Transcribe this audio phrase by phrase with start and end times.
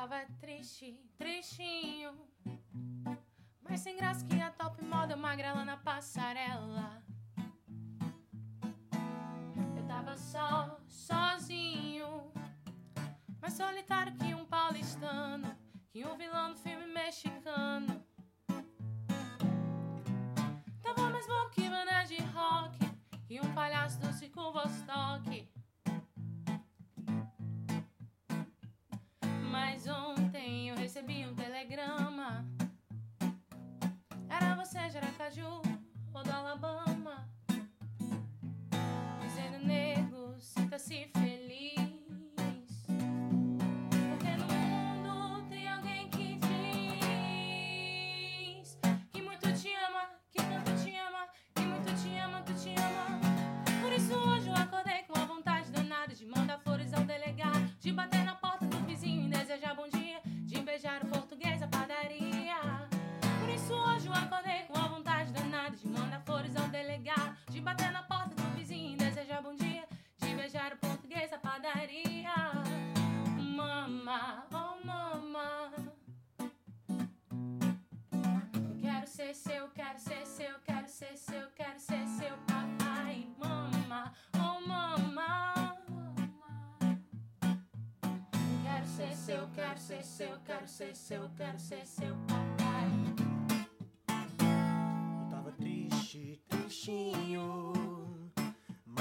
[0.00, 2.18] tava triste, tristinho.
[3.60, 7.02] Mas sem graça que a top moda magrela na passarela.
[9.76, 12.32] Eu tava só, sozinho.
[13.42, 15.54] Mais solitário que um paulistano.
[15.90, 18.02] Que um vilão do filme mexicano.
[20.82, 22.78] Tava mais bom que banda de rock.
[23.28, 25.59] E um palhaço do circo Vostok.
[34.70, 35.62] Você de Aracaju
[36.14, 37.28] ou do Alabama.
[71.80, 72.52] Padaria.
[73.56, 75.72] Mama, oh mama.
[78.80, 84.60] Quero ser seu, quero ser seu, quero ser seu, quero ser seu papai, mama, oh
[84.66, 85.76] mama.
[88.62, 92.49] Quero ser seu, quero ser seu, quero ser seu, quero ser seu papai.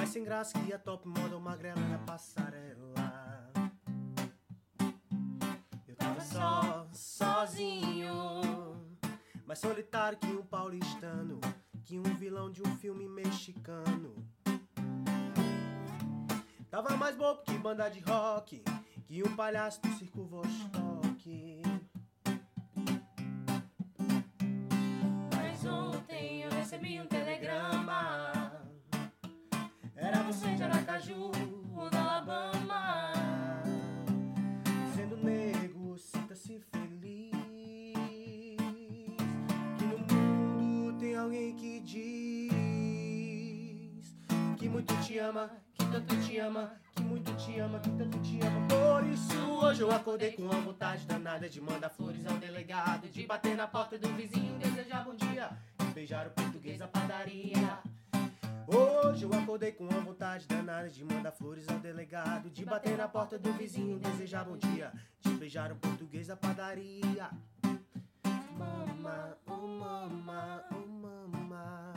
[0.09, 3.51] Sem graça que a top model magrela na passarela.
[5.87, 8.41] Eu tava só, sozinho.
[9.45, 11.39] Mais solitário que um paulistano.
[11.83, 14.15] Que um vilão de um filme mexicano.
[16.71, 18.63] Tava mais bobo que banda de rock.
[19.05, 21.61] Que um palhaço do circo Vostok.
[25.35, 27.28] Mas ontem eu recebi um telegrama.
[30.09, 31.29] Era você de Aracaju
[31.77, 33.13] ou da Alabama.
[34.95, 37.29] Sendo nego, sinta-se feliz.
[39.77, 42.49] Que no mundo tem alguém que diz
[44.57, 48.39] Que muito te ama, que tanto te ama Que muito te ama, que tanto te
[48.41, 48.67] ama.
[48.67, 53.27] Por isso hoje eu acordei com a vontade danada De mandar flores ao delegado De
[53.27, 57.77] bater na porta do vizinho, desejar bom dia De beijar o português à padaria
[58.71, 63.07] Hoje eu acordei com uma vontade danada de mandar flores ao delegado, de bater na
[63.07, 67.31] porta do vizinho, desejar bom dia, de beijar um português da padaria.
[68.55, 71.93] Mama, oh mama, oh mama.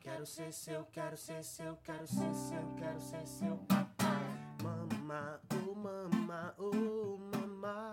[0.00, 4.22] Quero ser seu, quero ser seu, quero ser seu, quero ser seu papai.
[4.62, 7.90] Mama, oh mama, oh mama.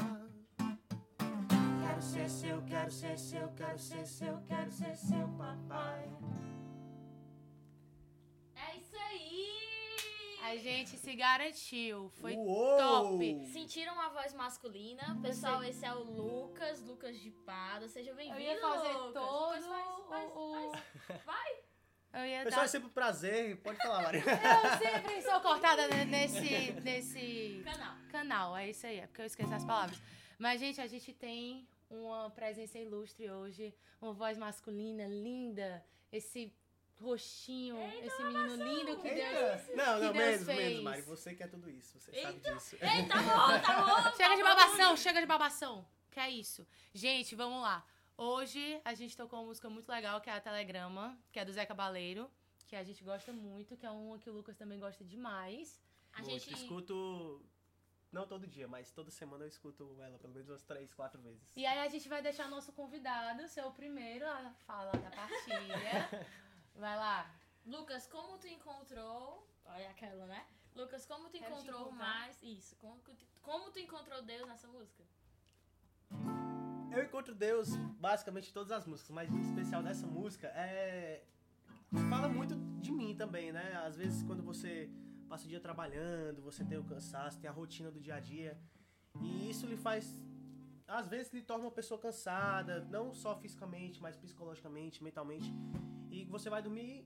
[1.81, 6.07] Quero ser seu, quero ser seu, quero ser seu, quero ser seu papai.
[10.51, 12.77] A gente se garantiu, foi Uou!
[12.77, 13.47] top.
[13.53, 15.17] Sentiram a voz masculina?
[15.21, 17.87] Pessoal, esse é o Lucas, Lucas de Pada.
[17.87, 19.13] Seja bem-vindo, Eu ia fazer Lucas.
[19.13, 19.65] todo faz,
[20.09, 20.51] faz, o-
[21.07, 21.23] faz.
[21.25, 21.51] Vai!
[22.13, 22.67] Eu ia Pessoal, é dar...
[22.67, 23.61] sempre um prazer.
[23.61, 24.19] Pode falar, Maria.
[24.25, 27.95] Eu sempre sou cortada ne- nesse, nesse Canal.
[28.11, 30.01] canal, é isso aí, é porque eu esqueço as palavras.
[30.37, 35.81] Mas, gente, a gente tem uma presença ilustre hoje, uma voz masculina linda,
[36.11, 36.53] esse
[37.01, 39.69] rostinho, esse menino lindo que Deus...
[39.69, 39.75] Eita.
[39.75, 40.57] Não, que não, Deus menos, fez.
[40.59, 41.01] menos, Mari.
[41.01, 42.75] Você quer tudo isso, você sabe disso.
[42.81, 44.11] Ei, tá bom, tá bom!
[44.15, 44.49] Chega tá de bom.
[44.49, 45.85] babação, chega de babação.
[46.09, 46.67] Que é isso.
[46.93, 47.85] Gente, vamos lá.
[48.17, 51.51] Hoje a gente tocou uma música muito legal, que é a Telegrama, que é do
[51.51, 52.29] Zé Cabaleiro,
[52.67, 55.81] que a gente gosta muito, que é uma que o Lucas também gosta demais.
[56.13, 56.31] A Muito.
[56.31, 56.53] gente...
[56.53, 57.41] escuto,
[58.11, 61.41] não todo dia, mas toda semana eu escuto ela pelo menos umas três, quatro vezes.
[61.55, 66.27] E aí a gente vai deixar nosso convidado ser o primeiro a falar da partilha.
[66.75, 67.29] Vai lá.
[67.65, 69.47] Lucas, como tu encontrou...
[69.65, 70.45] Olha aquela, né?
[70.75, 72.41] Lucas, como tu Quero encontrou mais...
[72.41, 72.99] Isso, como,
[73.41, 75.03] como tu encontrou Deus nessa música?
[76.91, 77.69] Eu encontro Deus
[77.99, 81.23] basicamente em todas as músicas, mas em especial nessa música é.
[82.09, 83.81] Fala muito de mim também, né?
[83.85, 84.89] Às vezes quando você
[85.29, 88.59] passa o dia trabalhando, você tem o cansaço, tem a rotina do dia a dia.
[89.21, 90.21] E isso lhe faz.
[90.85, 95.49] Às vezes lhe torna uma pessoa cansada, não só fisicamente, mas psicologicamente, mentalmente.
[96.11, 97.05] E você vai dormir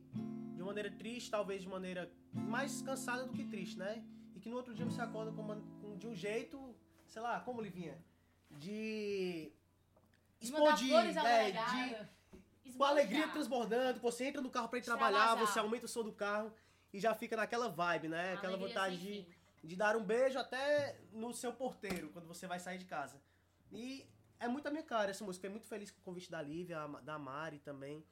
[0.56, 4.04] de maneira triste, talvez de maneira mais cansada do que triste, né?
[4.36, 6.75] E que no outro dia você acorda com uma- com- de um jeito,
[7.07, 7.98] sei lá, como Livinha?
[8.50, 9.52] De
[10.40, 12.07] explodir, é, delegado.
[12.63, 13.34] de, com a alegria Esbanjar.
[13.34, 16.52] transbordando, você entra no carro pra ir trabalhar, você aumenta o som do carro
[16.92, 18.34] e já fica naquela vibe, né?
[18.34, 19.28] Aquela Alegria vontade de,
[19.63, 23.22] de dar um beijo até no seu porteiro, quando você vai sair de casa.
[23.72, 24.06] E
[24.40, 25.42] é muito a minha cara essa música.
[25.42, 28.04] Fiquei muito feliz com o convite da Lívia, da Mari também.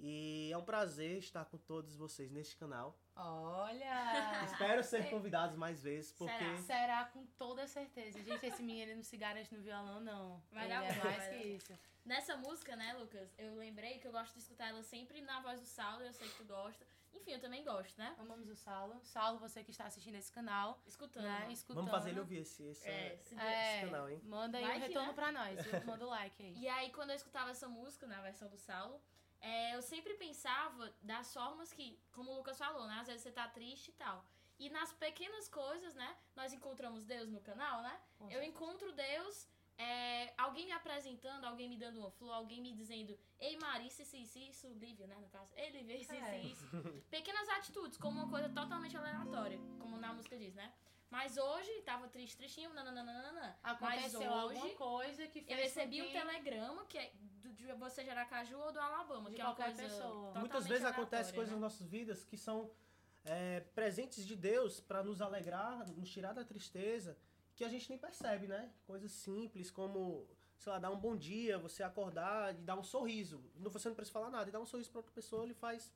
[0.00, 2.96] E é um prazer estar com todos vocês neste canal.
[3.16, 4.44] Olha!
[4.44, 6.32] Espero ser convidados mais vezes, porque.
[6.38, 6.56] Será?
[6.62, 8.22] Será com toda certeza.
[8.22, 10.40] Gente, esse menino não se garante no violão, não.
[10.52, 11.46] Vai dar é mais vai que dar.
[11.46, 11.78] isso.
[12.04, 15.60] Nessa música, né, Lucas, eu lembrei que eu gosto de escutar ela sempre na voz
[15.60, 16.86] do Saulo, eu sei que tu gosta.
[17.12, 18.14] Enfim, eu também gosto, né?
[18.18, 18.98] Amamos o Saulo.
[19.02, 21.24] Saulo, você que está assistindo esse canal, Escutando.
[21.24, 21.48] né?
[21.50, 21.76] Escutando.
[21.84, 23.46] Vamos fazer ele ouvir esse, esse, É, se Deus.
[23.46, 24.20] É, esse canal, hein?
[24.24, 25.14] manda aí o que, retorno né?
[25.14, 25.58] pra nós.
[25.84, 26.54] Manda o like aí.
[26.56, 29.00] E aí, quando eu escutava essa música, na versão do Saulo,
[29.40, 32.98] é, eu sempre pensava das formas que, como o Lucas falou, né?
[33.00, 34.24] Às vezes você tá triste e tal.
[34.58, 36.16] E nas pequenas coisas, né?
[36.34, 38.00] Nós encontramos Deus no canal, né?
[38.18, 38.50] Com Eu certeza.
[38.50, 39.48] encontro Deus,
[39.78, 44.02] é, alguém me apresentando, alguém me dando uma flor, alguém me dizendo, ei Mari, isso,
[44.02, 45.52] isso, isso, isso, Lívia, né, no caso.
[45.54, 46.38] Ei Lívia, isso, É.
[46.40, 47.02] isso, isso.
[47.08, 50.72] Pequenas atitudes, como uma coisa totalmente aleatória, como na música diz, né?
[51.10, 53.58] Mas hoje, tava triste, tristinho, nananana.
[53.62, 56.12] Mas Aconteceu alguma hoje, coisa que fez eu recebi com um que...
[56.18, 59.54] telegrama, que é do- de você de Aracaju ou do Alabama, De que é uma
[59.54, 60.34] qualquer coisa pessoa.
[60.38, 61.60] Muitas vezes acontecem coisas né?
[61.60, 62.70] nas nossas vidas que são
[63.24, 67.16] é, presentes de Deus para nos alegrar, nos tirar da tristeza,
[67.56, 68.70] que a gente nem percebe, né?
[68.86, 70.28] Coisas simples como,
[70.58, 73.42] sei lá, dar um bom dia, você acordar e dar um sorriso.
[73.56, 75.92] Não, você não precisa falar nada, e dar um sorriso para outra pessoa, ele faz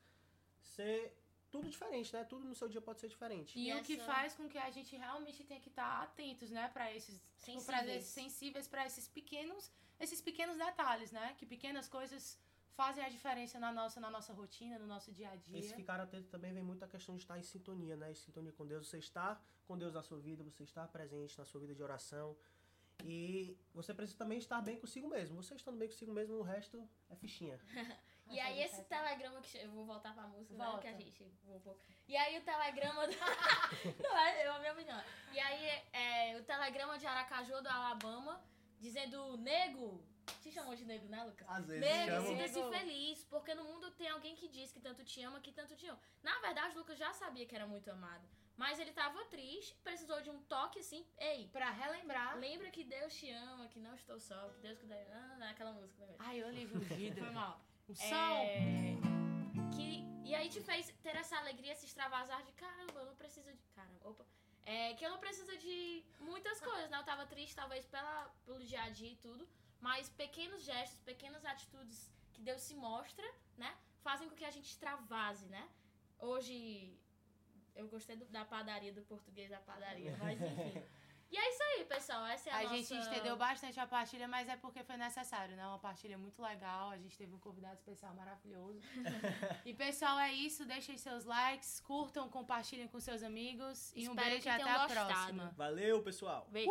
[0.63, 1.17] ser
[1.53, 2.25] tudo diferente, né?
[2.33, 3.51] Tudo no seu dia pode ser diferente.
[3.59, 6.51] E E o que essa- faz com que a gente realmente tenha que estar atentos,
[6.51, 8.05] né, para esses Sensíveis.
[8.21, 9.71] sensíveis para esses pequenos,
[10.01, 11.27] esses pequenos detalhes, né?
[11.39, 12.39] Que pequenas coisas
[12.81, 15.59] fazem a diferença na nossa na nossa rotina, no nosso dia a dia.
[15.59, 18.11] Esse ficar atento também vem muito a questão de estar em sintonia, né?
[18.11, 18.89] Em sintonia com Deus.
[18.89, 19.33] Você estar
[19.67, 22.35] com Deus na sua vida, você estar presente na sua vida de oração.
[23.05, 25.43] E você precisa também estar bem consigo mesmo.
[25.43, 27.59] Você estando bem consigo mesmo, o resto é fichinha.
[28.33, 29.59] E aí esse telegrama que...
[29.59, 30.65] Eu vou voltar pra música, né?
[30.65, 30.81] Volta.
[30.83, 31.33] Que a gente...
[32.09, 33.07] E aí o telegrama...
[33.07, 33.15] Do...
[34.03, 35.03] Não, é a minha opinião.
[35.33, 38.43] E aí é, o telegrama de Aracaju do Alabama,
[38.79, 40.05] dizendo, nego...
[40.41, 41.47] Te chamou de nego, né, Lucas?
[41.49, 42.27] Às vezes Nego, chamam.
[42.27, 45.75] sinta-se feliz, porque no mundo tem alguém que diz que tanto te ama, que tanto
[45.75, 45.99] te ama.
[46.23, 48.25] Na verdade, o Lucas já sabia que era muito amado.
[48.57, 52.39] Mas ele tava triste, precisou de um toque assim, ei, Pra relembrar.
[52.39, 54.95] lembra que Deus te ama, que não estou só, que Deus cuida.
[55.13, 56.07] Ah, não, aquela música.
[56.07, 56.15] né?
[56.19, 57.21] Ai, Olivia Ungida.
[57.21, 57.61] Foi mal.
[57.89, 58.05] O som.
[58.05, 58.97] É,
[59.75, 63.51] que, e aí te fez ter essa alegria, se extravasar de caramba, eu não preciso
[63.53, 63.63] de.
[63.75, 64.25] Caramba, opa.
[64.65, 66.99] É, que eu não preciso de muitas coisas, né?
[66.99, 69.47] Eu tava triste, talvez, pela, pelo dia a dia e tudo.
[69.81, 73.27] Mas pequenos gestos, pequenas atitudes que Deus se mostra,
[73.59, 73.77] né?
[74.03, 75.69] Fazem com que a gente extravase, né?
[76.19, 76.97] Hoje.
[77.75, 80.83] Eu gostei do- da padaria, do português da padaria, mas enfim.
[81.33, 82.27] E é isso aí, pessoal.
[82.27, 82.77] Essa é a, A nossa...
[82.77, 85.67] gente estendeu bastante a partilha, mas é porque foi necessário, né?
[85.67, 86.91] Uma partilha muito legal.
[86.91, 88.79] A gente teve um convidado especial maravilhoso.
[89.65, 90.67] e pessoal, é isso.
[90.67, 93.93] Deixem seus likes, curtam, compartilhem com seus amigos.
[93.97, 95.09] E um Espero beijo que e até a gostado.
[95.09, 95.55] próxima.
[95.57, 96.47] Valeu, pessoal!
[96.51, 96.71] Beijo.